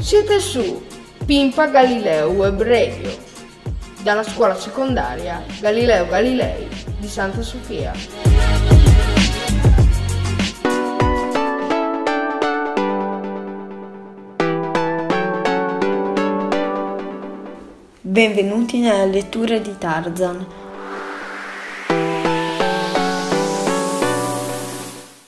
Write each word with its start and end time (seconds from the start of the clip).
Siete 0.00 0.38
su 0.38 0.86
Pimpa 1.26 1.66
Galileo 1.66 2.30
Web 2.30 2.62
Radio 2.62 3.10
dalla 4.02 4.22
scuola 4.22 4.54
secondaria 4.54 5.44
Galileo 5.58 6.06
Galilei 6.06 6.68
di 6.98 7.08
Santa 7.08 7.42
Sofia. 7.42 7.92
Benvenuti 18.00 18.78
nella 18.78 19.04
lettura 19.04 19.58
di 19.58 19.76
Tarzan. 19.76 20.46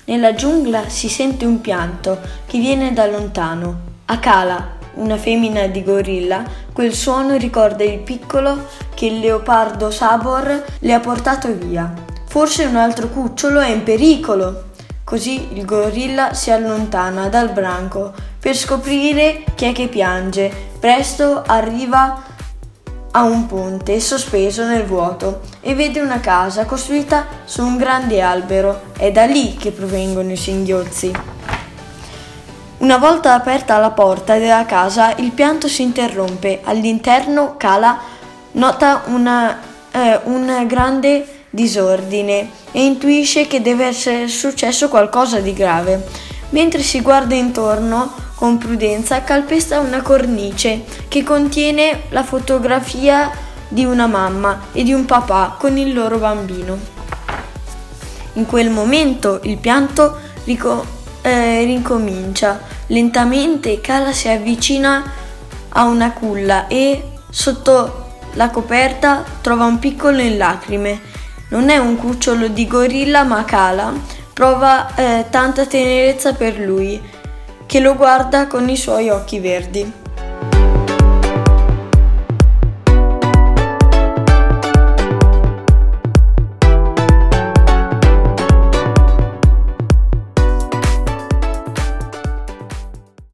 Nella 0.05 0.35
giungla 0.35 0.89
si 0.89 1.09
sente 1.09 1.45
un 1.45 1.61
pianto 1.61 2.21
che 2.47 2.59
viene 2.59 2.93
da 2.93 3.07
lontano. 3.07 3.90
Akala, 4.11 4.79
una 4.95 5.17
femmina 5.17 5.69
di 5.69 5.85
gorilla, 5.85 6.43
quel 6.73 6.93
suono 6.93 7.37
ricorda 7.37 7.85
il 7.85 8.01
piccolo 8.01 8.67
che 8.93 9.07
il 9.07 9.21
leopardo 9.21 9.93
Sabor 9.93 10.65
le 10.81 10.93
ha 10.93 10.99
portato 10.99 11.55
via. 11.55 11.95
Forse 12.27 12.65
un 12.65 12.75
altro 12.75 13.07
cucciolo 13.07 13.61
è 13.61 13.71
in 13.71 13.85
pericolo. 13.85 14.65
Così 15.05 15.51
il 15.53 15.65
gorilla 15.65 16.35
si 16.35 16.51
allontana 16.51 17.29
dal 17.29 17.51
branco 17.51 18.13
per 18.41 18.57
scoprire 18.57 19.45
chi 19.55 19.67
è 19.67 19.73
che 19.73 19.87
piange. 19.87 20.53
Presto 20.81 21.45
arriva 21.47 22.21
a 23.13 23.23
un 23.23 23.47
ponte 23.47 24.01
sospeso 24.01 24.65
nel 24.65 24.87
vuoto 24.87 25.43
e 25.61 25.77
vede 25.77 26.01
una 26.01 26.19
casa 26.19 26.65
costruita 26.65 27.27
su 27.45 27.63
un 27.63 27.77
grande 27.77 28.21
albero. 28.21 28.81
È 28.97 29.13
da 29.13 29.25
lì 29.25 29.55
che 29.55 29.71
provengono 29.71 30.33
i 30.33 30.37
singhiozzi. 30.37 31.13
Una 32.81 32.97
volta 32.97 33.35
aperta 33.35 33.77
la 33.77 33.91
porta 33.91 34.39
della 34.39 34.65
casa, 34.65 35.15
il 35.17 35.33
pianto 35.33 35.69
si 35.69 35.83
interrompe. 35.83 36.61
All'interno 36.65 37.57
Kala 37.59 37.99
nota 38.53 39.03
una, 39.09 39.61
eh, 39.91 40.19
un 40.25 40.65
grande 40.67 41.45
disordine 41.51 42.49
e 42.73 42.83
intuisce 42.83 43.47
che 43.47 43.61
deve 43.61 43.85
essere 43.85 44.29
successo 44.29 44.89
qualcosa 44.89 45.41
di 45.41 45.53
grave. 45.53 46.07
Mentre 46.51 46.81
si 46.81 47.03
guarda 47.03 47.35
intorno 47.35 48.15
con 48.35 48.57
prudenza, 48.57 49.25
calpesta 49.25 49.79
una 49.81 50.01
cornice 50.01 50.83
che 51.09 51.23
contiene 51.23 52.05
la 52.09 52.25
fotografia 52.25 53.31
di 53.69 53.85
una 53.85 54.07
mamma 54.07 54.69
e 54.73 54.85
di 54.85 54.95
un 54.95 55.05
papà 55.05 55.55
con 55.59 55.77
il 55.77 55.93
loro 55.93 56.17
bambino. 56.17 56.79
In 58.35 58.47
quel 58.47 58.71
momento 58.71 59.41
il 59.43 59.59
pianto 59.59 60.17
rico- 60.45 60.99
eh, 61.23 61.65
ricomincia. 61.65 62.61
Lentamente 62.87 63.81
Kala 63.81 64.13
si 64.13 64.29
avvicina 64.29 65.13
a 65.69 65.85
una 65.85 66.13
culla 66.13 66.67
e 66.67 67.13
sotto 67.31 68.07
la 68.35 68.51
coperta 68.51 69.25
trova 69.41 69.65
un 69.65 69.79
piccolo 69.79 70.21
in 70.21 70.37
lacrime. 70.37 71.01
Non 71.49 71.69
è 71.69 71.79
un 71.79 71.97
cucciolo 71.97 72.49
di 72.49 72.67
gorilla, 72.67 73.25
ma 73.25 73.45
Kala 73.45 73.93
prova 74.33 74.95
eh, 74.95 75.27
tanta 75.31 75.67
tenerezza 75.67 76.33
per 76.33 76.59
lui, 76.59 77.01
che 77.67 77.81
lo 77.81 77.95
guarda 77.95 78.47
con 78.47 78.69
i 78.69 78.77
suoi 78.77 79.11
occhi 79.11 79.39
verdi. 79.39 80.00